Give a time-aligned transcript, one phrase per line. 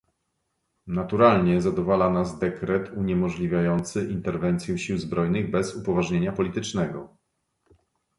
[0.87, 7.17] Naturalnie, zadowala nas dekret uniemożliwiający interwencję sił zbrojnych bez upoważnienia politycznego